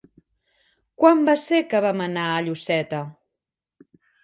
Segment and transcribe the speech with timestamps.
[1.03, 3.05] Quan va ser que vam anar a Lloseta?